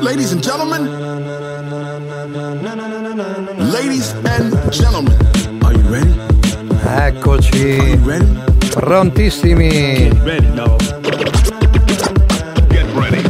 Ladies 0.00 0.32
and 0.32 0.42
gentlemen, 0.42 0.88
ladies 3.70 4.12
and 4.12 4.72
gentlemen, 4.72 5.14
are 5.62 5.74
you 5.74 5.82
ready? 5.90 6.10
Eccoci, 6.82 7.78
Are 7.78 7.88
you 7.88 7.96
ready? 8.04 8.24
prontissimi. 8.70 10.08
Ready, 10.24 10.46
no. 10.54 10.76
Get 12.70 12.86
ready. 12.94 13.22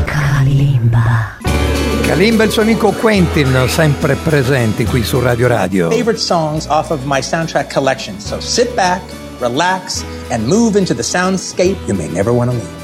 Kalimba 2.07 2.43
e 2.45 2.47
il 2.47 2.53
suo 2.53 2.63
amico 2.63 2.93
Quentin, 2.93 3.65
sempre 3.67 4.15
presenti 4.15 4.85
qui 4.85 5.03
su 5.03 5.19
Radio 5.21 5.49
Radio. 5.49 5.91
favorite 5.91 6.21
songs 6.21 6.67
off 6.69 6.91
of 6.91 7.01
my 7.05 7.21
soundtrack 7.21 7.73
collection. 7.73 8.21
So 8.21 8.39
sit 8.39 8.73
back, 8.77 9.03
relax, 9.41 10.05
and 10.31 10.47
move 10.47 10.79
into 10.79 10.95
the 10.95 11.03
soundscape 11.03 11.77
you 11.87 11.95
may 11.95 12.09
never 12.09 12.33
want 12.33 12.51
to 12.51 12.57
leave. 12.57 12.79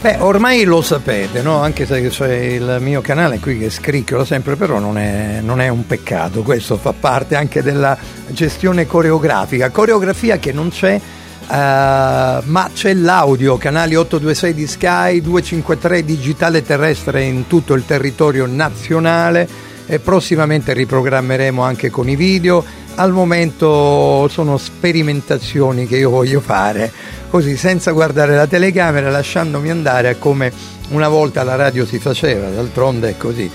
Beh, 0.00 0.18
ormai 0.20 0.62
lo 0.62 0.80
sapete, 0.80 1.42
no? 1.42 1.60
Anche 1.60 1.84
se 1.84 2.00
c'è 2.08 2.32
il 2.32 2.76
mio 2.80 3.00
canale 3.00 3.40
qui 3.40 3.58
che 3.58 3.68
scricchiola 3.68 4.24
sempre, 4.24 4.54
però 4.54 4.78
non 4.78 4.96
è, 4.96 5.40
non 5.42 5.60
è 5.60 5.66
un 5.66 5.86
peccato, 5.86 6.42
questo 6.42 6.76
fa 6.76 6.92
parte 6.92 7.34
anche 7.34 7.62
della 7.62 7.98
gestione 8.28 8.86
coreografica. 8.86 9.70
Coreografia 9.70 10.38
che 10.38 10.52
non 10.52 10.68
c'è, 10.68 10.94
eh, 10.94 11.00
ma 11.48 12.70
c'è 12.72 12.94
l'audio, 12.94 13.56
canali 13.56 13.96
826 13.96 14.54
di 14.54 14.66
Sky, 14.68 15.20
253 15.20 16.04
digitale 16.04 16.62
terrestre 16.62 17.24
in 17.24 17.48
tutto 17.48 17.74
il 17.74 17.84
territorio 17.84 18.46
nazionale 18.46 19.48
e 19.84 19.98
prossimamente 19.98 20.74
riprogrammeremo 20.74 21.60
anche 21.60 21.90
con 21.90 22.08
i 22.08 22.14
video. 22.14 22.62
Al 22.98 23.12
momento 23.12 24.26
sono 24.26 24.58
sperimentazioni 24.58 25.86
che 25.86 25.98
io 25.98 26.10
voglio 26.10 26.40
fare, 26.40 26.90
così 27.30 27.56
senza 27.56 27.92
guardare 27.92 28.34
la 28.34 28.48
telecamera, 28.48 29.08
lasciandomi 29.08 29.70
andare 29.70 30.08
a 30.08 30.16
come 30.16 30.52
una 30.88 31.06
volta 31.06 31.44
la 31.44 31.54
radio 31.54 31.86
si 31.86 32.00
faceva, 32.00 32.48
d'altronde 32.48 33.10
è 33.10 33.16
così. 33.16 33.48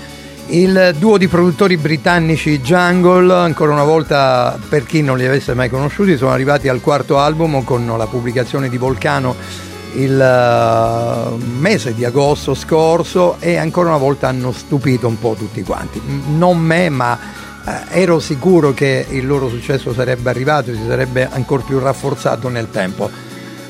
Il 0.46 0.94
duo 0.98 1.18
di 1.18 1.28
produttori 1.28 1.76
britannici 1.76 2.58
Jungle, 2.60 3.34
ancora 3.34 3.72
una 3.72 3.84
volta 3.84 4.58
per 4.66 4.86
chi 4.86 5.02
non 5.02 5.18
li 5.18 5.26
avesse 5.26 5.52
mai 5.52 5.68
conosciuti, 5.68 6.16
sono 6.16 6.30
arrivati 6.30 6.68
al 6.68 6.80
quarto 6.80 7.18
album 7.18 7.64
con 7.64 7.86
la 7.86 8.06
pubblicazione 8.06 8.70
di 8.70 8.78
Volcano 8.78 9.36
il 9.96 10.20
eh, 10.20 11.44
mese 11.58 11.94
di 11.94 12.04
agosto 12.04 12.54
scorso 12.54 13.36
e 13.40 13.56
ancora 13.56 13.90
una 13.90 13.98
volta 13.98 14.26
hanno 14.26 14.52
stupito 14.52 15.06
un 15.06 15.18
po' 15.18 15.34
tutti 15.38 15.62
quanti. 15.62 16.00
Non 16.34 16.58
me, 16.58 16.88
ma 16.88 17.18
eh, 17.66 18.00
ero 18.00 18.20
sicuro 18.20 18.72
che 18.72 19.06
il 19.08 19.26
loro 19.26 19.48
successo 19.48 19.92
sarebbe 19.92 20.30
arrivato 20.30 20.70
e 20.70 20.74
si 20.74 20.84
sarebbe 20.86 21.28
ancora 21.30 21.62
più 21.62 21.78
rafforzato 21.78 22.48
nel 22.48 22.70
tempo. 22.70 23.10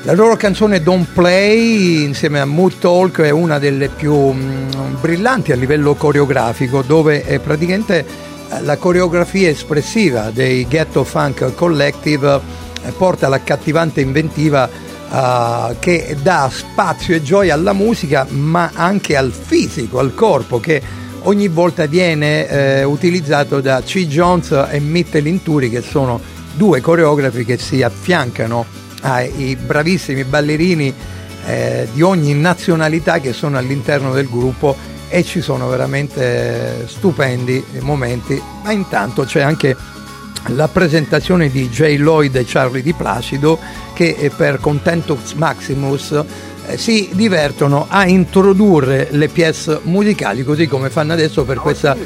La 0.03 0.13
loro 0.13 0.37
canzone 0.37 0.83
Don't 0.83 1.07
Play 1.15 2.05
insieme 2.05 2.39
a 2.39 2.45
Mood 2.45 2.79
Talk 2.79 3.21
è 3.23 3.31
una 3.31 3.59
delle 3.59 3.89
più 3.89 4.15
mm, 4.15 4.97
brillanti 5.01 5.51
a 5.51 5.57
livello 5.57 5.95
coreografico 5.95 6.83
dove 6.83 7.25
è 7.25 7.39
praticamente 7.39 8.05
eh, 8.51 8.61
la 8.63 8.77
coreografia 8.77 9.49
espressiva 9.49 10.31
dei 10.31 10.67
Ghetto 10.69 11.05
Funk 11.05 11.55
Collective 11.55 12.39
eh, 12.83 12.91
porta 12.93 13.29
l'accattivante 13.29 14.03
inventiva 14.03 14.69
eh, 14.69 15.77
che 15.79 16.17
dà 16.21 16.51
spazio 16.53 17.15
e 17.15 17.23
gioia 17.23 17.55
alla 17.55 17.73
musica 17.73 18.27
ma 18.29 18.73
anche 18.75 19.17
al 19.17 19.33
fisico, 19.33 20.01
al 20.01 20.15
corpo 20.15 20.61
che 20.61 20.83
ogni 21.25 21.49
volta 21.49 21.87
viene 21.87 22.49
eh, 22.49 22.85
utilizzato 22.85 23.61
da 23.61 23.83
C. 23.83 24.07
Jones 24.07 24.51
e 24.71 24.81
Mittel 24.81 25.23
Linturi 25.23 25.71
che 25.71 25.83
sono 25.83 26.21
due 26.55 26.81
coreografi 26.81 27.45
che 27.45 27.59
si 27.59 27.83
affiancano 27.83 28.65
ai 29.03 29.57
bravissimi 29.57 30.25
ballerini 30.25 30.93
eh, 31.47 31.89
di 31.93 32.03
ogni 32.03 32.35
nazionalità 32.35 33.19
che 33.21 33.33
sono 33.33 33.59
all'interno 33.59 34.13
del 34.13 34.29
gruppo 34.29 34.77
e 35.09 35.23
ci 35.23 35.41
sono 35.41 35.69
veramente 35.69 36.87
stupendi 36.87 37.63
momenti, 37.81 38.41
ma 38.63 38.73
intanto 38.73 39.25
c'è 39.25 39.43
anche 39.43 39.77
la 40.49 40.69
presentazione 40.69 41.51
di 41.51 41.69
J. 41.69 41.97
Lloyd 41.99 42.37
e 42.37 42.45
Charlie 42.47 42.83
Di 42.83 42.93
Placido 42.93 43.59
che 43.95 44.17
eh, 44.19 44.31
per 44.31 44.59
Contentus 44.61 45.33
Maximus 45.33 46.11
eh, 46.13 46.25
si 46.77 47.11
divertono 47.13 47.87
a 47.89 48.07
introdurre 48.07 49.09
le 49.11 49.29
pièce 49.29 49.81
musicali 49.83 50.43
così 50.45 50.67
come 50.67 50.91
fanno 50.91 51.13
adesso 51.13 51.45
per 51.45 51.59
questa 51.59 51.97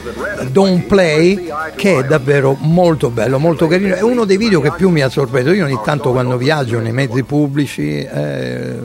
Don't 0.51 0.85
Play 0.85 1.51
che 1.77 1.99
è 1.99 2.05
davvero 2.05 2.57
molto 2.59 3.11
bello, 3.11 3.39
molto 3.39 3.67
carino. 3.67 3.95
È 3.95 4.03
uno 4.03 4.25
dei 4.25 4.37
video 4.37 4.61
che 4.61 4.73
più 4.73 4.91
mi 4.91 5.01
ha 5.01 5.09
sorpreso. 5.09 5.53
Io 5.53 5.65
ogni 5.65 5.79
tanto 5.85 6.11
quando 6.11 6.37
viaggio 6.37 6.79
nei 6.81 6.93
mezzi 6.93 7.23
pubblici, 7.23 8.03
eh, 8.03 8.81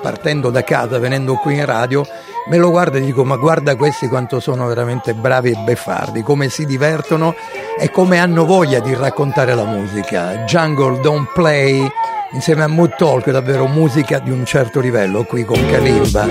partendo 0.00 0.50
da 0.50 0.64
casa, 0.64 0.98
venendo 0.98 1.34
qui 1.34 1.54
in 1.54 1.64
radio, 1.64 2.06
me 2.48 2.56
lo 2.56 2.70
guardo 2.70 2.96
e 2.96 3.00
dico 3.00 3.24
ma 3.24 3.36
guarda 3.36 3.76
questi 3.76 4.08
quanto 4.08 4.40
sono 4.40 4.66
veramente 4.66 5.14
bravi 5.14 5.50
e 5.50 5.58
beffardi, 5.64 6.22
come 6.22 6.48
si 6.48 6.64
divertono 6.64 7.34
e 7.78 7.90
come 7.90 8.18
hanno 8.18 8.44
voglia 8.44 8.80
di 8.80 8.94
raccontare 8.94 9.54
la 9.54 9.64
musica. 9.64 10.44
Jungle 10.46 11.00
Don't 11.00 11.30
Play 11.32 11.90
insieme 12.32 12.62
a 12.62 12.66
Mood 12.66 12.96
Talk, 12.96 13.30
davvero 13.30 13.66
musica 13.66 14.18
di 14.18 14.30
un 14.30 14.44
certo 14.44 14.80
livello 14.80 15.24
qui 15.24 15.44
con 15.44 15.58
Kalimba. 15.70 16.26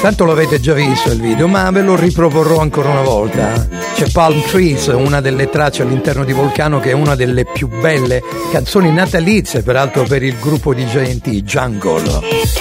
Tanto 0.00 0.24
l'avete 0.24 0.60
già 0.60 0.72
visto 0.72 1.10
il 1.10 1.20
video, 1.20 1.46
ma 1.46 1.70
ve 1.70 1.82
lo 1.82 1.94
riproporrò 1.94 2.60
ancora 2.60 2.88
una 2.88 3.02
volta. 3.02 3.68
C'è 3.94 4.10
Palm 4.10 4.40
Trees, 4.46 4.86
una 4.86 5.20
delle 5.20 5.50
tracce 5.50 5.82
all'interno 5.82 6.24
di 6.24 6.32
Volcano 6.32 6.80
che 6.80 6.90
è 6.90 6.94
una 6.94 7.14
delle 7.14 7.44
più 7.44 7.68
belle 7.68 8.22
canzoni 8.50 8.90
natalizie, 8.90 9.62
peraltro 9.62 10.04
per 10.04 10.22
il 10.22 10.38
gruppo 10.38 10.72
di 10.72 10.84
JNT, 10.84 11.28
Jungle. 11.42 12.59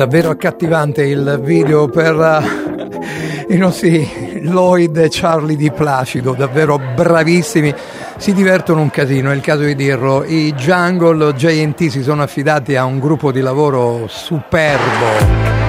Davvero 0.00 0.30
accattivante 0.30 1.04
il 1.04 1.38
video 1.44 1.86
per 1.86 2.14
uh, 2.14 3.52
i 3.52 3.58
nostri 3.58 4.40
Lloyd 4.40 4.96
e 4.96 5.08
Charlie 5.10 5.56
di 5.56 5.70
Placido, 5.70 6.32
davvero 6.32 6.78
bravissimi, 6.78 7.74
si 8.16 8.32
divertono 8.32 8.80
un 8.80 8.88
casino, 8.88 9.30
è 9.30 9.34
il 9.34 9.42
caso 9.42 9.64
di 9.64 9.74
dirlo. 9.74 10.24
I 10.24 10.54
Jungle 10.54 11.34
JT 11.34 11.88
si 11.88 12.02
sono 12.02 12.22
affidati 12.22 12.76
a 12.76 12.86
un 12.86 12.98
gruppo 12.98 13.30
di 13.30 13.42
lavoro 13.42 14.06
superbo. 14.08 15.59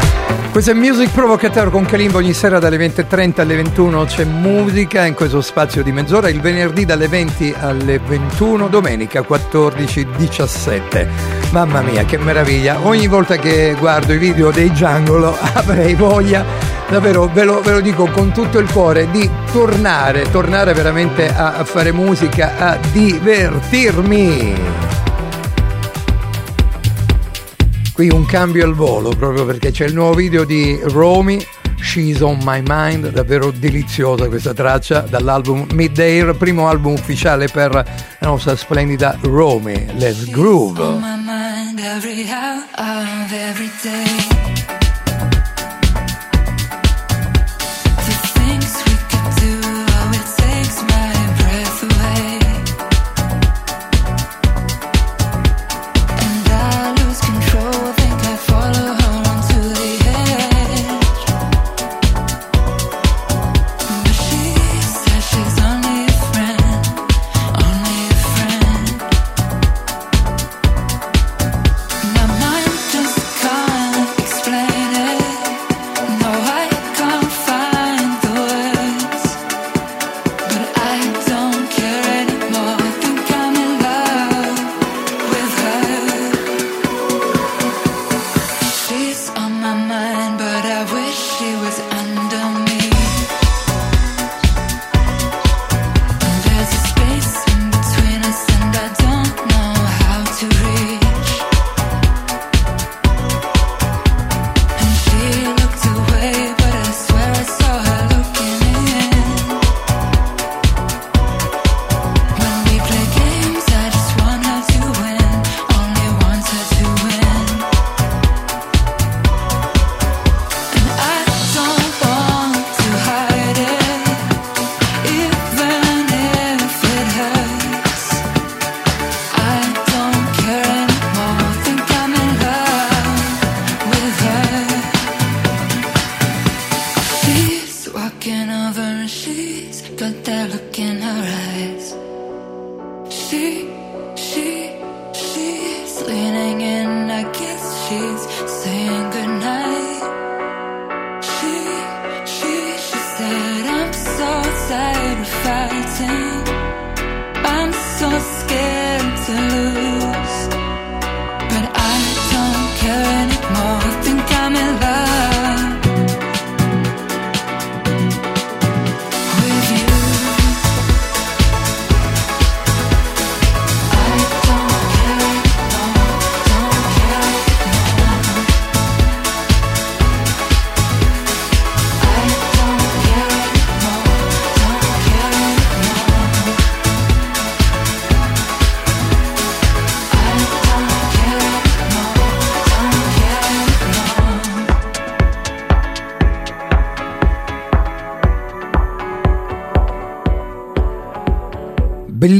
Questo 0.52 0.72
è 0.72 0.74
Music 0.74 1.12
Provocateur 1.12 1.72
con 1.72 1.86
Kalimbo 1.86 2.18
ogni 2.18 2.34
sera 2.34 2.60
dalle 2.60 2.76
20.30 2.76 3.40
alle 3.40 3.56
21 3.56 4.04
c'è 4.04 4.26
musica 4.26 5.06
in 5.06 5.14
questo 5.14 5.40
spazio 5.40 5.82
di 5.82 5.94
mezz'ora, 5.94 6.28
il 6.28 6.42
venerdì 6.42 6.84
dalle 6.84 7.08
20 7.08 7.56
alle 7.58 8.00
21, 8.00 8.68
domenica 8.68 9.22
14.17. 9.22 11.08
Mamma 11.52 11.80
mia 11.80 12.04
che 12.04 12.18
meraviglia, 12.18 12.86
ogni 12.86 13.08
volta 13.08 13.38
che 13.38 13.78
guardo 13.80 14.12
i 14.12 14.18
video 14.18 14.52
dei 14.52 14.70
Jungle 14.72 15.34
avrei 15.56 15.96
voglia, 15.96 16.44
davvero 16.90 17.30
ve 17.32 17.46
lo, 17.46 17.62
ve 17.62 17.72
lo 17.72 17.80
dico 17.80 18.08
con 18.08 18.34
tutto 18.34 18.60
il 18.60 18.70
cuore, 18.70 19.10
di 19.10 19.30
tornare, 19.54 20.30
tornare 20.32 20.74
veramente 20.74 21.34
a, 21.34 21.54
a 21.54 21.64
fare 21.64 21.94
musica, 21.94 22.58
a 22.58 22.78
divertirmi. 22.92 25.01
Qui 28.02 28.10
un 28.10 28.26
cambio 28.26 28.66
al 28.66 28.74
volo 28.74 29.10
proprio 29.10 29.46
perché 29.46 29.70
c'è 29.70 29.86
il 29.86 29.94
nuovo 29.94 30.16
video 30.16 30.44
di 30.44 30.80
Romy 30.86 31.40
She's 31.80 32.20
on 32.22 32.40
My 32.42 32.64
Mind, 32.66 33.12
davvero 33.12 33.52
deliziosa 33.52 34.28
questa 34.28 34.56
traccia 34.56 35.02
dall'album 35.02 35.68
Midday, 35.74 36.34
primo 36.36 36.68
album 36.68 36.94
ufficiale 36.94 37.48
per 37.48 37.72
la 37.72 37.86
nostra 38.28 38.56
splendida 38.56 39.18
Romy. 39.22 39.86
Let's 39.98 40.28
groove. 40.30 40.80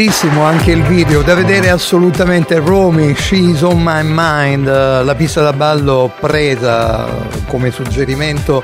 Bellissimo 0.02 0.42
anche 0.42 0.72
il 0.72 0.82
video 0.82 1.22
da 1.22 1.36
vedere 1.36 1.70
assolutamente 1.70 2.58
Romy 2.58 3.14
She's 3.14 3.62
on 3.62 3.84
my 3.84 4.02
mind 4.04 4.66
la 4.66 5.14
pista 5.16 5.44
da 5.44 5.54
ballo 5.54 6.12
presa 6.20 7.08
come 7.46 7.70
suggerimento 7.70 8.64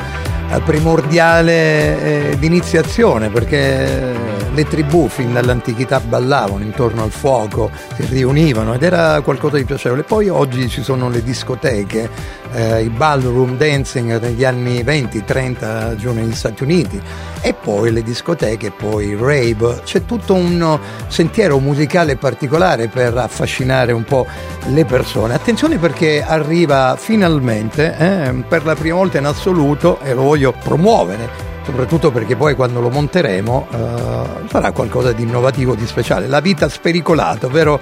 eh, 0.50 0.60
primordiale 0.62 2.32
eh, 2.32 2.40
di 2.40 2.48
iniziazione 2.48 3.30
perché 3.30 4.37
le 4.54 4.66
tribù 4.66 5.08
fin 5.08 5.34
dall'antichità 5.34 6.00
ballavano 6.00 6.64
intorno 6.64 7.04
al 7.04 7.12
fuoco, 7.12 7.70
si 7.96 8.06
riunivano 8.06 8.74
ed 8.74 8.84
era 8.84 9.22
qualcosa 9.22 9.58
di 9.58 9.66
piacevole. 9.66 10.04
Poi 10.04 10.30
oggi 10.30 10.68
ci 10.70 10.84
sono 10.84 11.10
le 11.10 11.24
discoteche, 11.24 12.10
eh, 12.54 12.84
i 12.84 12.90
ballroom 12.90 13.58
dancing 13.58 14.20
negli 14.20 14.44
anni 14.44 14.84
20-30 14.84 15.96
giù 15.96 16.14
negli 16.14 16.34
Stati 16.34 16.64
Uniti 16.64 17.00
e 17.42 17.54
poi 17.54 17.92
le 17.92 18.04
discoteche, 18.04 18.72
poi 18.72 19.10
il 19.10 19.18
rave. 19.18 19.82
C'è 19.84 20.06
tutto 20.06 20.34
un 20.34 20.80
sentiero 21.08 21.60
musicale 21.60 22.16
particolare 22.16 22.88
per 22.88 23.16
affascinare 23.18 23.92
un 23.92 24.04
po' 24.04 24.26
le 24.68 24.86
persone. 24.86 25.34
Attenzione 25.34 25.78
perché 25.78 26.24
arriva 26.24 26.96
finalmente, 26.98 27.96
eh, 27.98 28.44
per 28.48 28.66
la 28.66 28.76
prima 28.76 28.96
volta 28.96 29.18
in 29.18 29.26
assoluto, 29.26 30.00
e 30.02 30.14
lo 30.14 30.24
voglio 30.24 30.52
promuovere, 30.52 31.56
soprattutto 31.68 32.12
perché 32.12 32.38
poi 32.38 32.56
quando 32.56 32.80
lo 32.80 32.90
monteremo 32.90 33.68
uh, 33.70 34.48
sarà 34.48 34.72
qualcosa 34.72 35.12
di 35.12 35.24
innovativo, 35.24 35.76
di 35.76 35.86
speciale. 35.86 36.26
La 36.28 36.40
vita 36.40 36.70
spericolata, 36.70 37.48
ovvero 37.48 37.82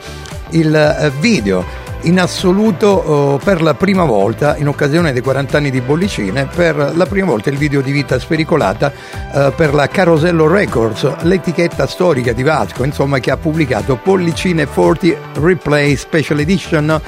il 0.50 0.98
uh, 1.14 1.20
video 1.20 1.64
in 2.06 2.20
assoluto 2.20 3.36
uh, 3.36 3.40
per 3.44 3.62
la 3.62 3.74
prima 3.74 4.04
volta, 4.04 4.58
in 4.58 4.68
occasione 4.68 5.12
dei 5.12 5.22
40 5.22 5.58
anni 5.58 5.72
di 5.72 5.82
Bollicine, 5.82 6.46
per 6.46 6.94
la 6.96 7.06
prima 7.06 7.28
volta 7.28 7.50
il 7.50 7.58
video 7.58 7.82
di 7.82 7.92
vita 7.92 8.20
spericolata 8.20 8.92
uh, 8.92 9.54
per 9.56 9.74
la 9.74 9.88
Carosello 9.88 10.48
Records, 10.48 11.24
l'etichetta 11.24 11.88
storica 11.88 12.32
di 12.32 12.44
Vasco, 12.44 12.84
insomma, 12.84 13.20
che 13.20 13.32
ha 13.32 13.38
pubblicato 13.38 14.00
Bollicine 14.04 14.68
40 14.68 15.40
Replay 15.40 15.96
Special 15.96 16.40
Edition 16.40 17.02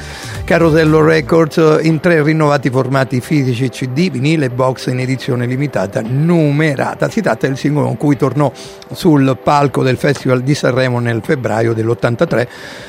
Carosello 0.43 1.03
Records 1.03 1.79
in 1.81 1.99
tre 1.99 2.23
rinnovati 2.23 2.69
formati 2.69 3.19
fisici 3.19 3.69
CD, 3.69 4.09
vinile 4.09 4.49
box 4.49 4.87
in 4.87 4.99
edizione 4.99 5.45
limitata 5.45 6.01
numerata. 6.01 7.09
Si 7.09 7.21
tratta 7.21 7.47
del 7.47 7.57
singolo 7.57 7.87
con 7.87 7.97
cui 7.97 8.15
tornò 8.15 8.51
sul 8.93 9.37
palco 9.43 9.83
del 9.83 9.97
Festival 9.97 10.41
di 10.41 10.55
Sanremo 10.55 10.99
nel 10.99 11.21
febbraio 11.21 11.73
dell'83, 11.73 12.47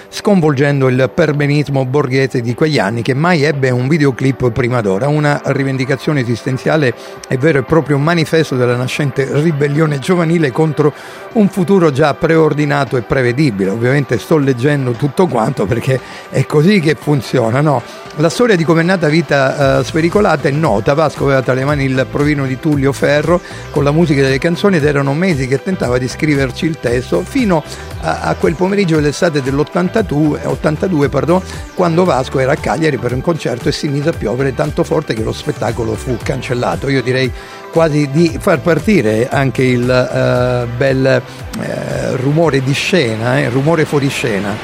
sconvolgendo 0.09 0.89
il 0.89 1.11
perbenismo 1.13 1.85
bollicino 1.85 1.97
borghese 1.99 2.41
di 2.41 2.55
quegli 2.55 2.79
anni 2.79 3.03
che 3.03 3.13
mai 3.13 3.43
ebbe 3.43 3.71
un 3.71 3.89
videoclip 3.89 4.51
prima 4.53 4.81
d'ora, 4.81 5.09
una 5.09 5.41
rivendicazione 5.47 6.21
esistenziale 6.21 6.95
e 7.29 7.37
vero 7.37 7.59
e 7.59 7.63
proprio 7.63 7.99
manifesto 7.99 8.55
della 8.55 8.77
nascente 8.77 9.29
ribellione 9.41 9.99
giovanile 9.99 10.53
contro 10.53 10.93
un 11.33 11.49
futuro 11.49 11.91
già 11.91 12.15
preordinato 12.15 12.97
e 12.97 13.03
prevedibile. 13.03 13.71
Ovviamente 13.71 14.19
sto 14.19 14.37
leggendo 14.37 14.93
tutto 14.93 15.27
quanto 15.27 15.67
perché 15.67 16.01
è 16.31 16.47
così 16.47 16.79
che 16.79 16.97
funziona, 16.99 17.61
no? 17.61 17.83
La 18.17 18.29
storia 18.29 18.57
di 18.57 18.65
come 18.65 18.81
è 18.81 18.85
nata 18.85 19.09
Vita 19.09 19.79
uh, 19.79 19.83
Spericolata 19.85 20.49
è 20.49 20.51
nota, 20.51 20.95
Vasco 20.95 21.25
aveva 21.25 21.41
tra 21.41 21.55
le 21.55 21.65
mani 21.65 21.85
il 21.85 22.07
provino 22.11 22.47
di 22.47 22.59
Tullio 22.59 22.93
Ferro 22.93 23.41
con 23.71 23.85
la 23.85 23.93
musica 23.93 24.23
delle 24.23 24.39
canzoni 24.39 24.77
ed 24.77 24.85
erano 24.85 25.15
mesi 25.15 25.47
che 25.47 25.63
tentava 25.63 25.99
di 25.99 26.09
scriverci 26.09 26.67
il 26.67 26.81
testo 26.81 27.23
fino 27.23 27.63
a, 28.01 28.23
a 28.23 28.35
quel 28.35 28.57
pomeriggio 28.57 28.97
dell'estate 28.97 29.41
dell'82 29.41 30.47
82, 30.47 31.09
pardon, 31.09 31.41
quando 31.75 31.88
Vasco 31.95 32.39
era 32.39 32.53
a 32.53 32.57
Cagliari 32.57 32.99
per 32.99 33.13
un 33.13 33.21
concerto 33.21 33.69
e 33.69 33.73
si 33.73 33.89
mise 33.89 34.11
a 34.11 34.13
piovere 34.13 34.55
tanto 34.55 34.85
forte 34.85 35.15
che 35.15 35.23
lo 35.23 35.33
spettacolo 35.33 35.95
fu 35.95 36.17
cancellato. 36.23 36.89
Io 36.89 37.03
direi 37.03 37.31
quasi 37.71 38.09
di 38.11 38.37
far 38.41 38.61
partire 38.61 39.29
anche 39.29 39.63
il 39.63 39.83
uh, 39.83 40.77
bel 40.77 41.23
uh, 41.57 42.17
rumore 42.17 42.63
di 42.63 42.73
scena, 42.73 43.39
eh, 43.39 43.49
rumore 43.49 43.85
fuori 43.85 44.09
scena. 44.09 44.55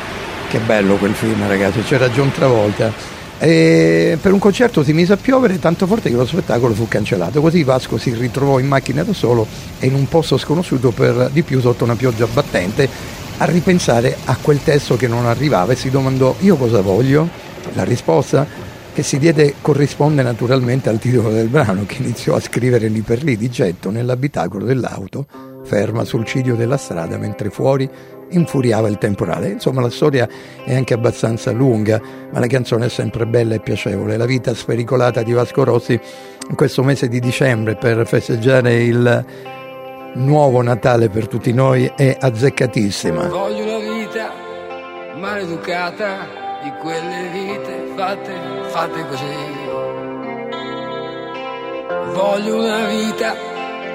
Che 0.48 0.58
bello 0.58 0.96
quel 0.96 1.14
film 1.14 1.46
ragazzi, 1.46 1.82
c'era 1.82 2.08
John 2.08 2.30
Travolta. 2.32 2.92
E 3.38 4.16
per 4.20 4.32
un 4.32 4.38
concerto 4.38 4.82
si 4.82 4.92
mise 4.92 5.12
a 5.12 5.16
piovere 5.16 5.58
tanto 5.58 5.86
forte 5.86 6.08
che 6.08 6.16
lo 6.16 6.26
spettacolo 6.26 6.72
fu 6.74 6.86
cancellato. 6.88 7.40
Così 7.40 7.62
Vasco 7.64 7.98
si 7.98 8.14
ritrovò 8.14 8.58
in 8.58 8.66
macchina 8.66 9.02
da 9.02 9.12
solo 9.12 9.46
e 9.78 9.86
in 9.86 9.94
un 9.94 10.08
posto 10.08 10.38
sconosciuto 10.38 10.90
per 10.90 11.30
di 11.32 11.42
più 11.42 11.60
sotto 11.60 11.84
una 11.84 11.96
pioggia 11.96 12.26
battente 12.26 13.22
a 13.38 13.44
ripensare 13.46 14.16
a 14.24 14.36
quel 14.40 14.62
testo 14.62 14.96
che 14.96 15.08
non 15.08 15.26
arrivava 15.26 15.72
e 15.72 15.76
si 15.76 15.90
domandò 15.90 16.34
io 16.40 16.56
cosa 16.56 16.80
voglio? 16.80 17.28
La 17.72 17.84
risposta 17.84 18.46
che 18.92 19.02
si 19.02 19.18
diede 19.18 19.54
corrisponde 19.60 20.22
naturalmente 20.22 20.88
al 20.88 20.98
titolo 20.98 21.30
del 21.30 21.48
brano 21.48 21.84
che 21.84 21.96
iniziò 22.00 22.36
a 22.36 22.40
scrivere 22.40 22.88
lì 22.88 23.00
per 23.00 23.24
lì 23.24 23.36
di 23.36 23.50
getto 23.50 23.90
nell'abitacolo 23.90 24.64
dell'auto, 24.64 25.26
ferma 25.64 26.04
sul 26.04 26.24
ciglio 26.24 26.54
della 26.54 26.76
strada 26.76 27.16
mentre 27.16 27.50
fuori 27.50 27.90
infuriava 28.30 28.88
il 28.88 28.98
temporale. 28.98 29.50
Insomma, 29.50 29.80
la 29.80 29.90
storia 29.90 30.28
è 30.64 30.74
anche 30.74 30.94
abbastanza 30.94 31.50
lunga, 31.50 32.00
ma 32.32 32.38
la 32.38 32.46
canzone 32.46 32.86
è 32.86 32.88
sempre 32.88 33.26
bella 33.26 33.54
e 33.54 33.60
piacevole. 33.60 34.16
La 34.16 34.26
vita 34.26 34.54
spericolata 34.54 35.22
di 35.22 35.32
Vasco 35.32 35.64
Rossi 35.64 35.98
in 36.48 36.54
questo 36.54 36.82
mese 36.82 37.08
di 37.08 37.20
dicembre 37.20 37.74
per 37.74 38.06
festeggiare 38.06 38.82
il 38.82 39.24
nuovo 40.14 40.62
Natale 40.62 41.08
per 41.08 41.28
tutti 41.28 41.52
noi 41.52 41.90
è 41.96 42.16
azzeccatissima. 42.18 43.28
Voglio 43.28 43.64
una 43.64 43.94
vita 43.94 44.30
maleducata 45.16 46.42
di 46.62 46.72
quelle 46.80 47.28
vite 47.32 47.92
fatte, 47.96 48.32
fatte 48.68 49.06
così. 49.06 49.24
Voglio 52.12 52.56
una 52.56 52.86
vita 52.86 53.34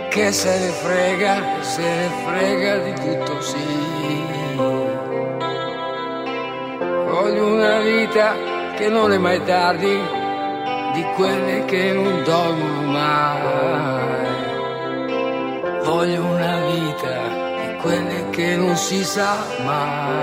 che 0.09 0.31
se 0.31 0.59
ne 0.59 0.69
frega, 0.69 1.61
se 1.61 1.81
ne 1.81 2.09
frega 2.25 2.77
di 2.79 2.93
tutto 2.93 3.41
sì. 3.41 3.57
Voglio 7.07 7.45
una 7.45 7.79
vita 7.79 8.33
che 8.75 8.87
non 8.89 9.11
è 9.11 9.17
mai 9.17 9.43
tardi, 9.43 9.97
di 10.93 11.03
quelle 11.15 11.65
che 11.65 11.93
non 11.93 12.23
dormono 12.23 12.91
mai. 12.91 14.18
Voglio 15.89 16.23
una 16.23 16.59
vita 16.67 17.17
di 17.61 17.77
quelle 17.81 18.29
che 18.29 18.55
non 18.55 18.75
si 18.75 19.03
sa 19.03 19.37
mai. 19.65 20.17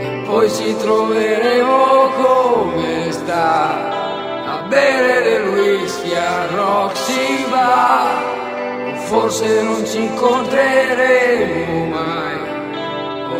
E 0.00 0.22
poi 0.26 0.50
ci 0.50 0.76
troveremo 0.76 2.10
come 2.20 3.12
sta 3.12 3.68
a 4.46 4.62
bere 4.66 5.22
del 5.22 5.48
whisky 5.50 6.12
a 6.12 6.46
Roxy 6.56 7.48
Bar. 7.48 8.18
Forse 9.06 9.62
non 9.62 9.86
ci 9.86 10.02
incontreremo 10.02 11.84
mai, 11.84 12.38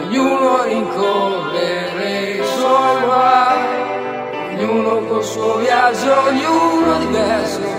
ognuno 0.02 0.62
rincorrere 0.62 2.30
i 2.30 2.44
suoi 2.44 3.00
guai, 3.02 4.54
ognuno 4.54 5.04
col 5.06 5.24
suo 5.24 5.56
viaggio, 5.56 6.12
ognuno 6.28 6.98
diverso, 6.98 7.69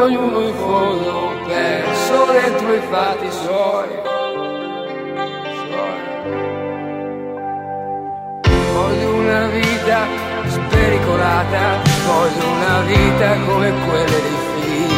ognuno 0.00 0.40
in 0.40 0.54
fondo 0.54 1.30
perso 1.46 2.24
dentro 2.32 2.74
i 2.74 2.80
fatti 2.90 3.30
suoi. 3.30 3.88
Voglio 8.72 9.14
una 9.14 9.46
vita 9.48 10.06
spericolata, 10.46 11.82
voglio 12.06 12.48
una 12.48 12.80
vita 12.86 13.36
come 13.46 13.72
quelle 13.86 14.20
dei 14.26 14.38
film. 14.54 14.90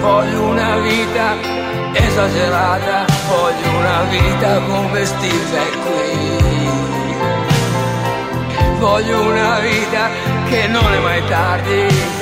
Voglio 0.00 0.42
una 0.42 0.78
vita 0.78 1.34
esagerata, 1.92 3.04
voglio 3.28 3.78
una 3.78 4.02
vita 4.08 4.60
come 4.60 5.04
Steve 5.04 5.60
qui. 5.84 6.48
Voglio 8.78 9.20
una 9.20 9.58
vita 9.58 10.08
che 10.48 10.66
non 10.68 10.90
è 10.90 10.98
mai 11.00 11.22
tardi, 11.26 11.86
di 11.86 12.19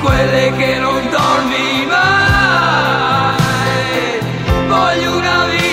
quelle 0.00 0.52
che 0.56 0.78
non 0.78 1.08
dormi 1.10 1.86
mai. 1.86 3.36
Voglio 4.66 5.16
una 5.16 5.44
vita, 5.46 5.67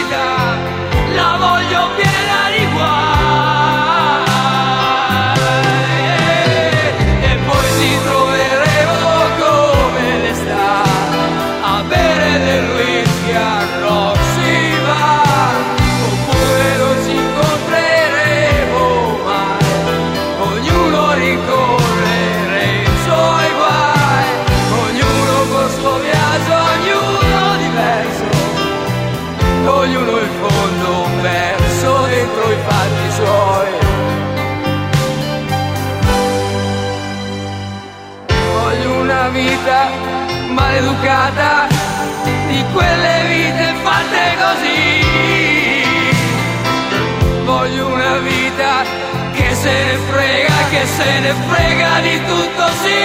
se 51.06 51.20
ne 51.20 51.34
frega 51.48 52.00
di 52.02 52.18
tutto 52.26 52.64
sì. 52.82 53.04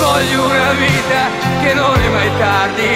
Voglio 0.00 0.44
una 0.46 0.72
vita 0.72 1.22
che 1.62 1.74
non 1.74 1.94
è 2.00 2.08
mai 2.08 2.30
tardi, 2.38 2.92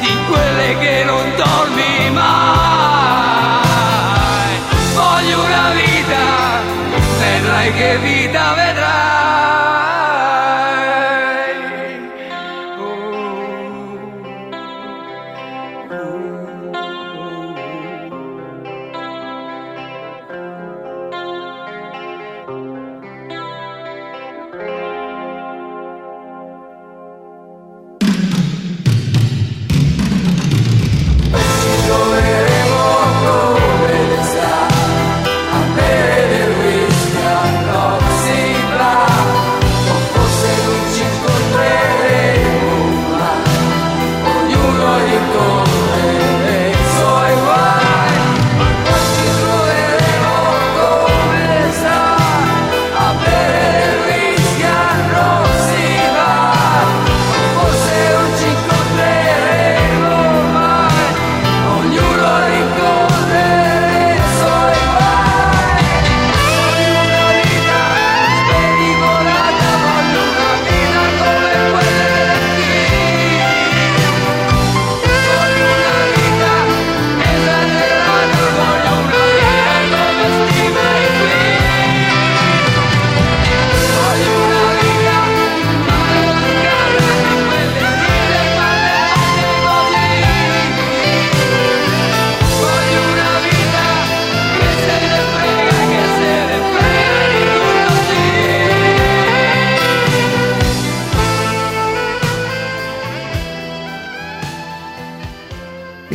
di 0.00 0.14
quelle 0.28 0.78
che 0.78 1.04
non 1.04 1.34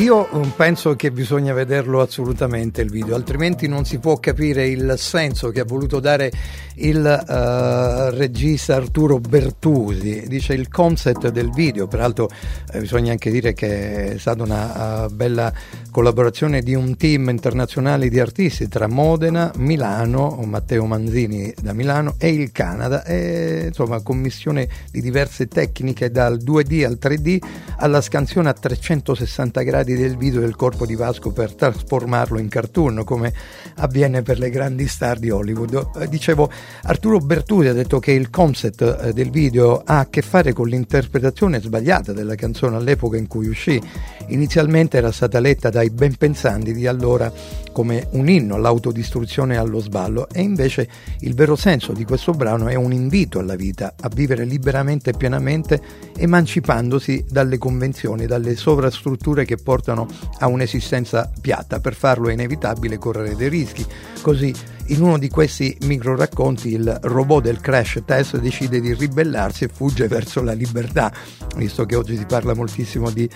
io 0.03 0.27
mm, 0.35 0.49
penso 0.57 0.97
che 0.97 1.11
bisogna 1.11 1.53
vederlo 1.53 2.01
assolutamente 2.01 2.81
il 2.81 2.89
video, 2.89 3.15
altrimenti 3.15 3.69
non 3.69 3.85
si 3.85 3.99
può 3.99 4.17
capire 4.17 4.67
il 4.67 4.95
senso 4.97 5.49
che 5.49 5.61
ha 5.61 5.65
voluto 5.65 6.01
dare 6.01 6.29
il 6.75 6.97
uh, 6.97 8.13
regista 8.13 8.75
Arturo 8.75 9.19
Bertusi. 9.19 10.25
Dice 10.27 10.55
il 10.55 10.67
concept 10.67 11.29
del 11.29 11.51
video, 11.51 11.87
peraltro 11.87 12.29
eh, 12.73 12.79
bisogna 12.79 13.11
anche 13.11 13.31
dire 13.31 13.53
che 13.53 14.13
è 14.13 14.17
stata 14.17 14.43
una 14.43 15.05
uh, 15.05 15.13
bella 15.13 15.53
collaborazione 15.89 16.61
di 16.61 16.73
un 16.73 16.97
team 16.97 17.29
internazionale 17.29 18.09
di 18.09 18.19
artisti 18.19 18.67
tra 18.67 18.87
Modena, 18.87 19.51
Milano, 19.57 20.41
Matteo 20.43 20.85
Manzini 20.85 21.53
da 21.61 21.71
Milano 21.71 22.15
e 22.17 22.29
il 22.29 22.51
Canada, 22.51 23.05
e, 23.05 23.65
insomma 23.67 24.01
commissione 24.01 24.67
di 24.91 25.01
diverse 25.01 25.47
tecniche 25.47 26.11
dal 26.11 26.39
2D 26.43 26.83
al 26.83 26.97
3D 26.99 27.37
alla 27.77 28.01
scansione 28.01 28.49
a 28.49 28.53
360 28.53 29.61
gradi 29.61 29.92
del 29.95 30.17
video 30.17 30.41
del 30.41 30.55
corpo 30.55 30.85
di 30.85 30.95
Vasco 30.95 31.31
per 31.31 31.53
trasformarlo 31.53 32.39
in 32.39 32.49
cartoon 32.49 33.03
come 33.03 33.33
avviene 33.75 34.21
per 34.21 34.39
le 34.39 34.49
grandi 34.49 34.87
star 34.87 35.19
di 35.19 35.29
Hollywood. 35.29 35.89
Eh, 35.99 36.07
dicevo, 36.07 36.49
Arturo 36.83 37.19
Bertusi 37.19 37.67
ha 37.67 37.73
detto 37.73 37.99
che 37.99 38.11
il 38.11 38.29
concept 38.29 38.81
eh, 38.81 39.13
del 39.13 39.29
video 39.29 39.81
ha 39.85 39.99
a 39.99 40.07
che 40.07 40.21
fare 40.21 40.53
con 40.53 40.67
l'interpretazione 40.67 41.59
sbagliata 41.59 42.13
della 42.13 42.35
canzone 42.35 42.75
all'epoca 42.75 43.17
in 43.17 43.27
cui 43.27 43.47
uscì. 43.47 43.81
Inizialmente 44.27 44.97
era 44.97 45.11
stata 45.11 45.39
letta 45.39 45.69
dai 45.69 45.89
ben 45.89 46.15
pensanti 46.15 46.73
di 46.73 46.87
allora 46.87 47.31
come 47.71 48.07
un 48.11 48.29
inno 48.29 48.55
all'autodistruzione 48.55 49.55
e 49.55 49.57
allo 49.57 49.79
sballo 49.79 50.29
e 50.31 50.41
invece 50.41 50.87
il 51.21 51.33
vero 51.33 51.55
senso 51.55 51.91
di 51.91 52.05
questo 52.05 52.31
brano 52.31 52.67
è 52.67 52.75
un 52.75 52.93
invito 52.93 53.39
alla 53.39 53.55
vita, 53.55 53.95
a 53.99 54.09
vivere 54.13 54.45
liberamente 54.45 55.09
e 55.09 55.17
pienamente 55.17 55.81
emancipandosi 56.15 57.25
dalle 57.29 57.57
convenzioni, 57.57 58.25
dalle 58.25 58.55
sovrastrutture 58.55 59.43
che 59.43 59.57
portano 59.57 60.07
a 60.39 60.47
un'esistenza 60.47 61.31
piatta. 61.41 61.79
Per 61.79 61.95
farlo 61.95 62.29
è 62.29 62.33
inevitabile 62.33 62.97
correre 62.97 63.35
dei 63.35 63.49
rischi. 63.49 63.85
Così 64.21 64.53
in 64.87 65.01
uno 65.01 65.17
di 65.17 65.29
questi 65.29 65.75
micro 65.81 66.15
racconti 66.15 66.73
il 66.73 66.99
robot 67.03 67.43
del 67.43 67.59
crash 67.59 68.03
test 68.05 68.37
decide 68.37 68.79
di 68.79 68.93
ribellarsi 68.93 69.63
e 69.63 69.69
fugge 69.69 70.07
verso 70.07 70.41
la 70.41 70.53
libertà, 70.53 71.11
visto 71.55 71.85
che 71.85 71.95
oggi 71.95 72.17
si 72.17 72.25
parla 72.25 72.53
moltissimo 72.53 73.09
di 73.09 73.29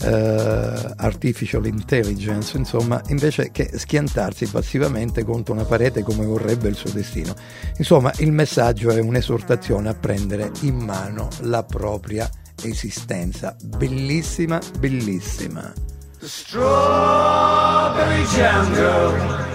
Uh, 0.00 0.92
artificial 0.98 1.66
intelligence, 1.66 2.56
insomma, 2.56 3.02
invece 3.08 3.50
che 3.50 3.68
schiantarsi 3.76 4.46
passivamente 4.46 5.24
contro 5.24 5.54
una 5.54 5.64
parete 5.64 6.02
come 6.02 6.24
vorrebbe 6.24 6.68
il 6.68 6.76
suo 6.76 6.90
destino. 6.90 7.34
Insomma, 7.78 8.12
il 8.18 8.30
messaggio 8.30 8.90
è 8.90 9.00
un'esortazione 9.00 9.88
a 9.88 9.94
prendere 9.94 10.52
in 10.60 10.76
mano 10.76 11.28
la 11.40 11.64
propria 11.64 12.30
esistenza. 12.62 13.56
Bellissima, 13.60 14.60
bellissima. 14.78 15.72
The 16.20 16.28
strawberry 16.28 18.24
jam 18.34 18.72
girl 18.74 19.46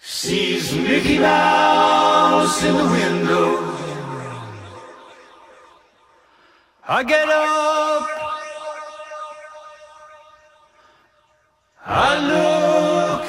sees 0.00 0.72
Mickey 0.72 1.18
Mouse 1.18 2.66
in 2.66 2.76
the 2.76 2.84
window. 2.84 3.19
I 7.00 7.02
get 7.02 7.30
up, 7.30 8.08
I 11.86 12.10
look, 12.28 13.24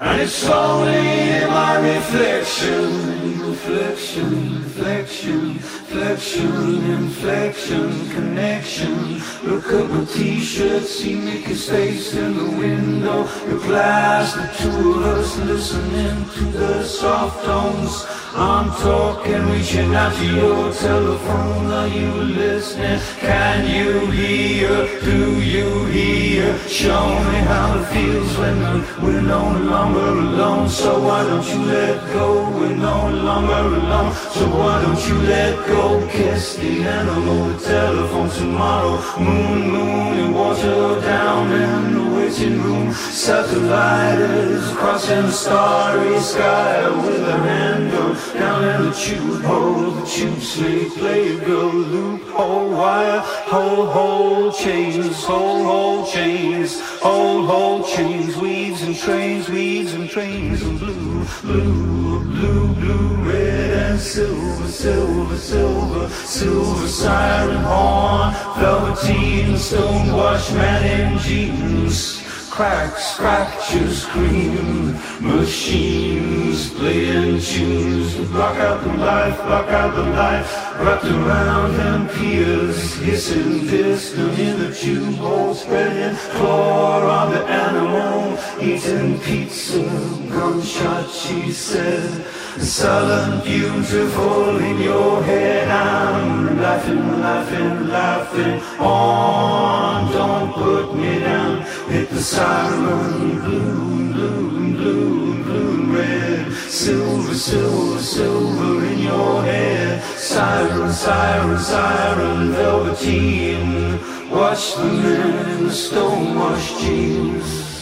and 0.00 0.22
it's 0.22 0.48
only 0.48 0.94
in 0.94 1.48
my 1.50 1.76
reflection, 1.96 3.13
reflection, 3.32 4.62
reflection, 4.62 5.54
reflection, 5.54 6.90
inflection, 6.90 8.10
connection. 8.10 9.22
Look 9.44 9.72
up 9.72 10.08
t-shirt, 10.10 10.82
see 10.82 11.16
Mickey's 11.16 11.68
face 11.68 12.14
in 12.14 12.36
the 12.36 12.50
window. 12.56 13.28
Your 13.48 13.60
glass, 13.60 14.34
the 14.34 14.46
two 14.62 14.92
of 14.94 15.04
us 15.04 15.36
listening 15.38 16.28
to 16.30 16.44
the 16.58 16.84
soft 16.84 17.44
tones. 17.44 18.04
I'm 18.36 18.68
talking, 18.82 19.46
reaching 19.48 19.94
out 19.94 20.12
to 20.16 20.26
your 20.26 20.72
telephone. 20.72 21.70
Are 21.70 21.86
you 21.86 22.10
listening? 22.10 22.98
Can 23.20 23.64
you 23.72 24.10
hear? 24.10 25.00
Do 25.00 25.40
you 25.40 25.84
hear? 25.86 26.58
Show 26.66 27.06
me 27.30 27.38
how 27.46 27.78
it 27.78 27.84
feels 27.94 28.36
when 28.36 28.58
we're 29.04 29.20
no 29.20 29.52
longer 29.56 30.00
alone. 30.00 30.68
So 30.68 31.00
why 31.00 31.22
don't 31.22 31.46
you 31.46 31.62
let 31.64 32.12
go? 32.12 32.50
We're 32.50 32.74
no 32.74 33.08
alone. 33.20 34.12
So 34.14 34.46
why 34.48 34.82
don't 34.82 35.08
you 35.08 35.18
let 35.22 35.66
go? 35.66 36.06
Kiss 36.08 36.56
the 36.56 36.82
animal, 36.82 37.48
the 37.48 37.58
telephone 37.64 38.30
tomorrow. 38.30 38.98
Moon, 39.18 39.70
moon, 39.70 40.18
and 40.18 40.34
water 40.34 41.00
down 41.00 41.52
in 41.52 41.94
the 41.94 42.16
waiting 42.16 42.62
room. 42.62 42.92
Satellites 42.92 44.72
crossing 44.74 45.22
the 45.22 45.32
starry 45.32 46.18
sky 46.20 46.88
with 47.04 47.28
a 47.28 47.38
hand 47.38 47.94
on 47.94 48.14
down 48.34 48.64
in 48.64 48.90
the 48.90 48.94
tube 48.94 49.42
hole, 49.42 49.90
the 49.90 50.06
tube 50.06 50.40
sleep, 50.40 50.92
play 50.94 51.38
go 51.40 51.66
loophole 51.68 52.70
wire, 52.70 53.20
hold, 53.20 53.88
hold 53.90 54.54
chains, 54.56 55.24
hold, 55.24 55.66
hold 55.66 56.08
chains, 56.08 56.80
hold, 57.00 57.46
hold 57.46 57.86
chains, 57.86 58.36
weaves 58.36 58.82
and 58.82 58.96
trains, 58.96 59.48
weaves 59.48 59.94
and 59.94 60.08
trains, 60.08 60.62
and 60.62 60.78
blue, 60.78 61.13
blue, 61.42 62.20
blue, 62.24 62.74
blue, 62.74 63.30
red 63.30 63.70
and 63.90 64.00
silver, 64.00 64.68
silver, 64.68 65.36
silver, 65.36 66.08
silver 66.08 66.88
siren 66.88 67.62
horn, 67.64 68.34
velveteen, 68.58 69.56
stonewashed 69.56 70.52
man 70.54 71.12
in 71.12 71.18
jeans 71.18 72.23
crack, 72.54 72.96
scratches, 72.96 74.02
scream, 74.02 74.92
machines 75.20 76.72
playing 76.74 77.40
tunes 77.40 78.14
to 78.14 78.24
block 78.26 78.56
out 78.58 78.80
the 78.84 78.92
life, 78.92 79.36
block 79.38 79.68
out 79.70 79.92
the 79.92 80.02
life, 80.02 80.52
wrapped 80.78 81.04
around 81.04 81.74
him, 81.74 82.08
peers 82.16 82.94
hissing 83.00 83.66
distant 83.66 84.38
in 84.38 84.60
the 84.60 84.72
tube 84.72 85.16
hole, 85.16 85.52
spreading 85.52 86.14
floor 86.14 87.02
on 87.02 87.32
the 87.32 87.44
animal, 87.44 88.38
eating 88.62 89.18
pizza, 89.22 89.82
gunshot, 90.30 91.10
she 91.10 91.50
said. 91.50 92.24
Sullen, 92.58 93.42
beautiful 93.42 94.58
in 94.58 94.80
your 94.80 95.20
head. 95.24 95.68
I'm 95.68 96.60
laughing, 96.60 97.20
laughing, 97.20 97.88
laughing 97.88 98.60
on. 98.78 100.12
Don't 100.12 100.52
put 100.52 100.94
me 100.94 101.18
down. 101.18 101.62
Hit 101.88 102.10
the 102.10 102.20
siren, 102.20 103.40
blue, 103.40 104.12
blue, 104.12 104.72
blue, 104.72 105.42
blue, 105.42 105.96
red. 105.96 106.52
Silver, 106.52 107.34
silver, 107.34 107.98
silver 108.00 108.84
in 108.86 109.00
your 109.00 109.42
head. 109.42 110.04
Siren, 110.16 110.92
siren, 110.92 111.58
siren, 111.58 112.52
velveteen. 112.52 113.98
Watch 114.30 114.76
the 114.76 114.84
men 114.84 115.48
in 115.50 115.64
the 115.64 115.72
stonewashed 115.72 116.78
jeans. 116.78 117.73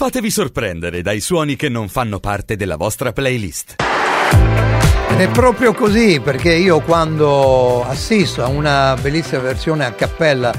Fatevi 0.00 0.30
sorprendere 0.30 1.02
dai 1.02 1.20
suoni 1.20 1.56
che 1.56 1.68
non 1.68 1.90
fanno 1.90 2.20
parte 2.20 2.56
della 2.56 2.76
vostra 2.76 3.12
playlist. 3.12 3.74
È 5.14 5.28
proprio 5.28 5.74
così 5.74 6.20
perché 6.20 6.54
io 6.54 6.80
quando 6.80 7.84
assisto 7.84 8.42
a 8.42 8.48
una 8.48 8.96
bellissima 8.98 9.42
versione 9.42 9.84
a 9.84 9.92
cappella 9.92 10.54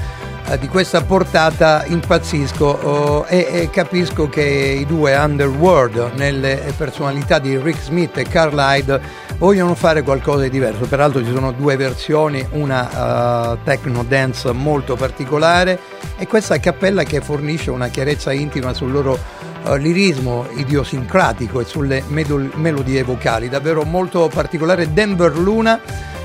di 0.56 0.68
questa 0.68 1.02
portata 1.02 1.84
impazzisco 1.86 2.64
oh, 2.64 3.26
e, 3.26 3.46
e, 3.50 3.70
capisco 3.70 4.28
che 4.28 4.42
i 4.42 4.84
due 4.84 5.14
Underworld 5.14 6.12
nelle 6.16 6.72
personalità 6.76 7.38
di 7.38 7.56
Rick 7.56 7.80
Smith 7.80 8.18
e 8.18 8.24
Carl 8.24 8.56
Hyde 8.58 9.00
vogliono 9.38 9.74
fare 9.74 10.02
qualcosa 10.02 10.42
di 10.42 10.50
diverso. 10.50 10.84
Peraltro 10.86 11.24
ci 11.24 11.32
sono 11.32 11.52
due 11.52 11.76
versioni 11.76 12.46
una 12.50 13.52
uh, 13.52 13.58
techno 13.64 14.04
dance 14.04 14.52
molto 14.52 14.94
particolare 14.94 15.78
e 16.18 16.26
questa 16.26 16.58
cappella 16.60 17.02
che 17.02 17.20
fornisce 17.20 17.70
una 17.70 17.88
chiarezza 17.88 18.32
intima 18.32 18.74
sul 18.74 18.92
loro 18.92 19.18
uh, 19.64 19.74
lirismo 19.74 20.46
idiosincratico 20.54 21.60
e 21.60 21.64
sulle 21.64 22.02
medol- 22.08 22.50
melodie 22.56 23.02
vocali 23.02 23.48
davvero 23.48 23.84
molto 23.84 24.28
particolare. 24.32 24.92
Denver 24.92 25.36
Luna 25.36 25.80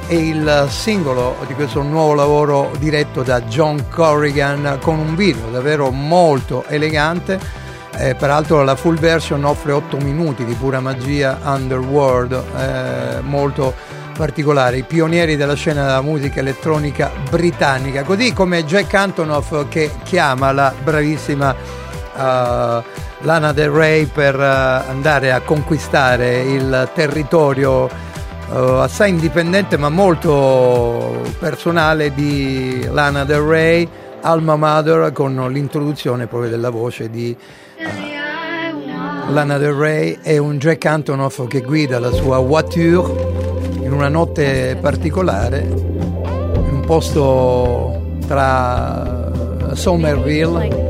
è 0.08 0.14
il 0.14 0.68
singolo 0.70 1.36
di 1.48 1.54
questo 1.54 1.82
nuovo 1.82 2.14
lavoro 2.14 2.72
diretto 2.80 3.24
da 3.24 3.42
John 3.42 3.90
Corrigan 3.90 4.80
con 4.82 5.00
un 5.00 5.16
video 5.16 5.50
davvero 5.50 5.92
molto 5.92 6.64
elegante. 6.68 7.38
Eh, 7.98 8.16
peraltro 8.16 8.64
la 8.64 8.78
full 8.78 8.98
version 8.98 9.44
offre 9.44 9.74
8 9.74 9.98
minuti 9.98 10.46
di 10.46 10.54
pura 10.54 10.80
magia 10.80 11.40
underworld, 11.44 12.32
eh, 12.32 13.20
molto 13.22 13.74
particolare, 14.18 14.78
i 14.78 14.84
pionieri 14.84 15.36
della 15.36 15.56
scena 15.56 15.86
della 15.86 16.02
musica 16.02 16.40
elettronica 16.40 17.12
britannica, 17.30 18.04
così 18.04 18.32
come 18.32 18.64
Jack 18.64 18.94
Antonoff 18.94 19.68
che 19.68 19.92
chiama 20.04 20.54
la 20.54 20.74
bravissima 20.82 21.52
uh, 21.52 22.84
Lana 23.22 23.52
Del 23.52 23.70
Rey 23.70 24.06
per 24.06 24.36
uh, 24.36 24.90
andare 24.90 25.34
a 25.34 25.42
conquistare 25.42 26.40
il 26.44 26.90
territorio 26.94 28.07
uh, 28.50 28.80
assai 28.82 29.10
indipendente 29.10 29.78
ma 29.78 29.90
molto 29.90 31.22
personale 31.40 32.14
di 32.14 32.88
Lana 32.90 33.24
Del 33.24 33.42
Rey, 33.42 33.88
Alma 34.22 34.56
Mother, 34.56 35.12
con 35.12 35.36
l'introduzione 35.52 36.28
proprio 36.28 36.50
della 36.50 36.70
voce 36.70 37.10
di 37.10 37.36
uh, 37.78 39.32
Lana 39.32 39.58
Del 39.58 39.74
Rey 39.74 40.20
e 40.22 40.38
un 40.38 40.58
Jack 40.58 40.86
Antonoff 40.86 41.48
che 41.48 41.62
guida 41.62 42.00
la 42.00 42.12
sua 42.12 42.40
voiture 42.40 43.36
in 43.82 43.92
una 43.94 44.10
notte 44.10 44.78
particolare, 44.82 45.60
in 45.62 46.70
un 46.72 46.84
posto 46.86 48.18
tra 48.28 49.32
Somerville 49.74 50.88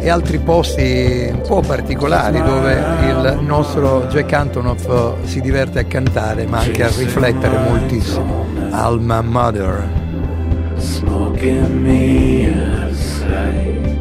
e 0.00 0.08
altri 0.08 0.38
posti 0.38 1.28
un 1.30 1.42
po' 1.46 1.60
particolari 1.60 2.42
dove 2.42 2.72
il 2.72 3.38
nostro 3.42 4.06
Jack 4.08 4.32
Antonoff 4.32 5.24
si 5.24 5.40
diverte 5.40 5.78
a 5.80 5.84
cantare 5.84 6.46
ma 6.46 6.60
anche 6.60 6.82
a 6.82 6.88
riflettere 6.88 7.58
moltissimo. 7.58 8.46
Alma 8.70 9.20
Mother. 9.20 9.88
Smoking 10.76 11.82
me 11.82 12.46
aside 12.88 13.98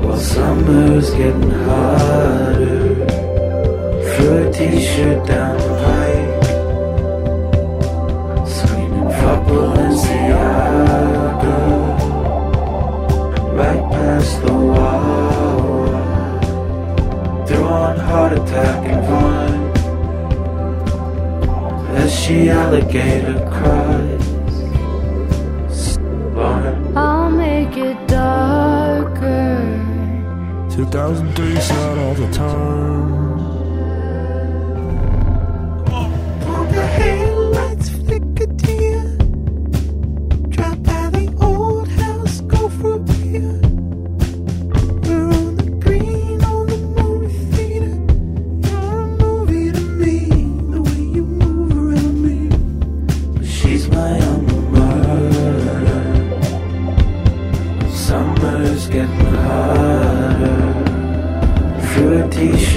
While 0.00 0.16
summer's 0.16 1.10
getting 1.10 1.52
hotter 1.66 3.04
Through 4.14 4.46
a 4.46 4.50
t-shirt 4.50 5.26
down 5.26 5.99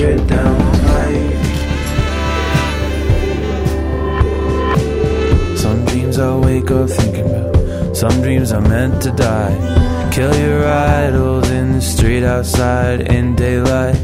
get 0.03 0.27
down 0.27 0.57
tight. 0.87 1.37
Some 5.57 5.85
dreams 5.85 6.19
I 6.19 6.35
wake 6.35 6.69
up 6.71 6.89
thinking 6.89 7.29
about, 7.29 7.95
some 7.95 8.21
dreams 8.21 8.51
are 8.51 8.61
meant 8.61 9.01
to 9.03 9.11
die. 9.11 9.55
Kill 10.11 10.35
your 10.35 10.67
idols 10.67 11.49
in 11.49 11.71
the 11.73 11.81
street 11.81 12.23
outside 12.23 12.99
in 13.15 13.35
daylight. 13.35 13.95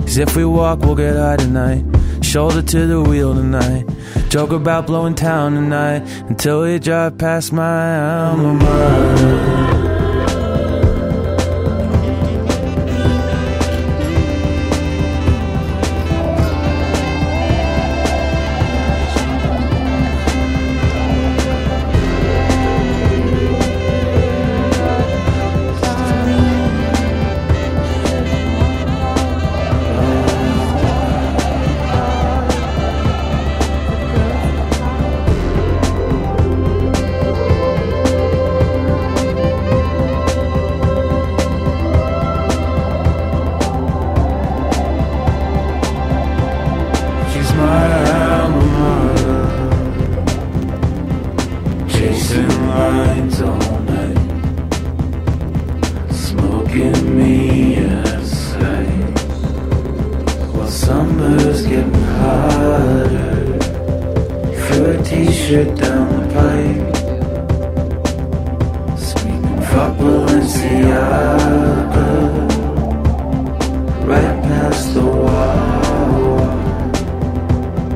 Cause 0.00 0.18
if 0.18 0.36
we 0.36 0.44
walk, 0.44 0.80
we'll 0.80 0.96
get 0.96 1.16
high 1.16 1.36
tonight. 1.36 1.84
Shoulder 2.22 2.62
to 2.62 2.86
the 2.86 3.00
wheel 3.00 3.32
tonight. 3.34 3.84
Joke 4.28 4.50
about 4.50 4.88
blowing 4.88 5.14
town 5.14 5.54
tonight 5.54 6.02
until 6.28 6.62
we 6.62 6.80
drive 6.80 7.16
past 7.16 7.52
my 7.52 8.26
alma 8.26 8.54
mater. 8.54 9.83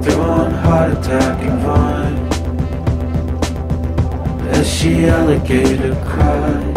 dawn, 0.09 0.51
heart 0.53 0.93
attack 0.93 1.43
and 1.43 1.61
vine. 1.63 2.17
As 4.49 4.67
she 4.73 5.07
alligator 5.07 5.95
cries. 6.05 6.68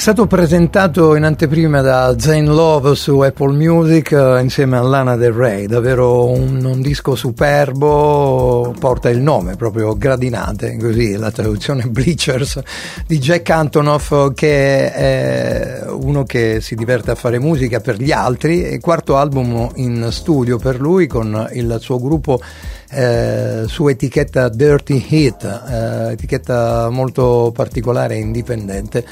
Stato 0.00 0.26
presentato 0.26 1.14
in 1.14 1.24
anteprima 1.24 1.82
da 1.82 2.18
Zane 2.18 2.46
Love 2.46 2.94
su 2.94 3.18
Apple 3.18 3.52
Music 3.52 4.12
eh, 4.12 4.40
insieme 4.40 4.78
a 4.78 4.80
Lana 4.80 5.14
Del 5.14 5.32
Rey, 5.32 5.66
davvero 5.66 6.26
un, 6.26 6.64
un, 6.64 6.80
disco 6.80 7.14
superbo, 7.14 8.74
porta 8.78 9.10
il 9.10 9.20
nome 9.20 9.56
proprio 9.56 9.94
Gradinate, 9.94 10.78
così 10.78 11.16
la 11.16 11.30
traduzione 11.30 11.84
Bleachers 11.92 12.62
di 13.06 13.18
Jack 13.18 13.50
Antonoff 13.50 14.32
che 14.32 14.90
è 14.90 15.82
uno 15.90 16.24
che 16.24 16.62
si 16.62 16.74
diverte 16.76 17.10
a 17.10 17.14
fare 17.14 17.38
musica 17.38 17.80
per 17.80 18.00
gli 18.00 18.10
altri, 18.10 18.78
quarto 18.80 19.18
album 19.18 19.68
in 19.74 20.08
studio 20.12 20.56
per 20.56 20.80
lui 20.80 21.06
con 21.08 21.46
il 21.52 21.76
suo 21.78 22.00
gruppo 22.00 22.40
eh, 22.90 23.64
su 23.66 23.86
etichetta 23.88 24.48
Dirty 24.48 25.04
Heat, 25.08 25.44
eh, 25.44 26.12
etichetta 26.12 26.90
molto 26.90 27.52
particolare 27.54 28.16
e 28.16 28.18
indipendente. 28.18 29.04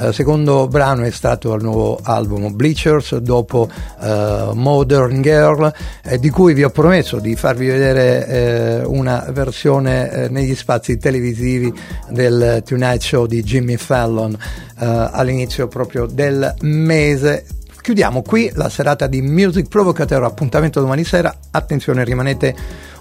Eh, 0.00 0.12
secondo 0.12 0.66
brano 0.68 1.04
è 1.04 1.10
stato 1.10 1.52
il 1.54 1.62
nuovo 1.62 1.98
album 2.02 2.54
Bleachers 2.54 3.16
dopo 3.16 3.68
eh, 4.00 4.50
Modern 4.54 5.20
Girl, 5.20 5.72
eh, 6.02 6.18
di 6.18 6.30
cui 6.30 6.54
vi 6.54 6.64
ho 6.64 6.70
promesso 6.70 7.18
di 7.18 7.36
farvi 7.36 7.66
vedere 7.66 8.82
una 8.86 9.26
versione 9.30 10.28
negli 10.30 10.54
spazi 10.54 10.96
televisivi 10.96 11.72
del 12.08 12.62
Tonight 12.64 13.02
Show 13.02 13.26
di 13.26 13.42
Jimmy 13.42 13.76
Fallon 13.76 14.36
all'inizio 14.76 15.68
proprio 15.68 16.06
del 16.06 16.54
mese 16.60 17.44
chiudiamo 17.86 18.20
qui 18.20 18.50
la 18.54 18.68
serata 18.68 19.06
di 19.06 19.22
Music 19.22 19.68
Provocateur 19.68 20.24
appuntamento 20.24 20.80
domani 20.80 21.04
sera 21.04 21.32
attenzione 21.52 22.02
rimanete 22.02 22.52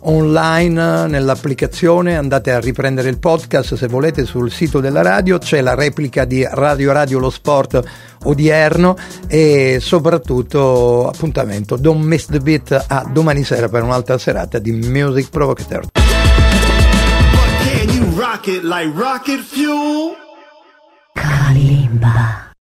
online 0.01 1.07
nell'applicazione, 1.07 2.15
andate 2.15 2.51
a 2.51 2.59
riprendere 2.59 3.09
il 3.09 3.17
podcast 3.17 3.73
se 3.73 3.87
volete 3.87 4.25
sul 4.25 4.51
sito 4.51 4.81
della 4.81 5.01
radio, 5.01 5.39
c'è 5.39 5.61
la 5.61 5.73
replica 5.73 6.23
di 6.25 6.47
Radio 6.47 6.91
Radio 6.91 7.17
Lo 7.17 7.31
Sport 7.31 7.81
odierno 8.25 8.95
e 9.25 9.79
soprattutto 9.81 11.07
appuntamento 11.07 11.77
Don't 11.77 12.05
Miss 12.05 12.27
the 12.27 12.37
Beat 12.39 12.85
a 12.87 13.09
domani 13.11 13.43
sera 13.43 13.67
per 13.67 13.81
un'altra 13.81 14.19
serata 14.19 14.59
di 14.59 14.71
Music 14.71 15.31
Provocateur. 15.31 15.87
Kalimba. 21.11 22.44